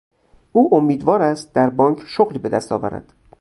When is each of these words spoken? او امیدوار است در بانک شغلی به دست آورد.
او 0.51 0.75
امیدوار 0.75 1.21
است 1.21 1.53
در 1.55 1.69
بانک 1.69 2.03
شغلی 2.07 2.39
به 2.39 2.49
دست 2.49 2.71
آورد. 2.71 3.13